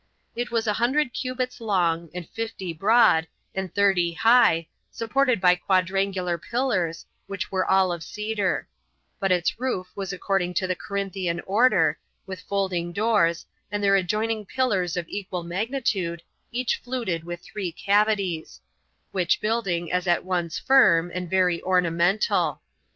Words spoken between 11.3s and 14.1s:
order, 14 with folding doors, and their